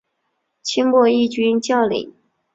[0.63, 2.11] 清末毅军将领。